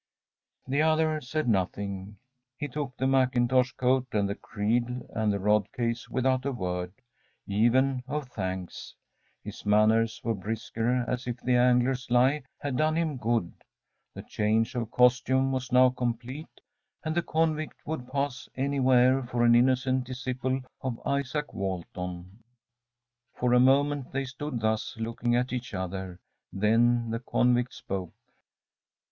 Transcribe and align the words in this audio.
‚ÄĚ 0.67 0.71
The 0.71 0.81
other 0.81 1.21
said 1.21 1.47
nothing. 1.47 2.17
He 2.57 2.67
took 2.67 2.97
the 2.97 3.05
mackintosh 3.05 3.73
coat 3.73 4.07
and 4.13 4.27
the 4.27 4.33
creel 4.33 5.05
and 5.13 5.31
the 5.31 5.37
rod 5.39 5.71
case 5.73 6.09
without 6.09 6.43
a 6.43 6.51
word 6.51 6.91
even 7.45 8.01
of 8.07 8.27
thanks. 8.29 8.95
His 9.43 9.63
manners 9.63 10.19
were 10.23 10.33
brisker, 10.33 11.05
as 11.07 11.27
if 11.27 11.39
the 11.41 11.55
angler's 11.55 12.09
lie 12.09 12.41
had 12.57 12.77
done 12.77 12.95
him 12.95 13.17
good. 13.17 13.53
The 14.15 14.23
change 14.23 14.73
of 14.73 14.89
costume 14.89 15.51
was 15.51 15.71
now 15.71 15.91
complete, 15.91 16.61
and 17.05 17.13
the 17.13 17.21
convict 17.21 17.85
would 17.85 18.07
pass 18.11 18.49
anywhere 18.55 19.21
for 19.21 19.43
an 19.45 19.53
innocent 19.53 20.05
disciple 20.05 20.61
of 20.81 20.99
Isaac 21.05 21.53
Walton. 21.53 22.43
For 23.35 23.53
a 23.53 23.59
moment 23.59 24.11
they 24.11 24.25
stood 24.25 24.61
thus, 24.61 24.97
looking 24.97 25.35
at 25.35 25.53
each 25.53 25.75
other. 25.75 26.19
Then 26.51 27.11
the 27.11 27.19
convict 27.19 27.75
spoke. 27.75 28.15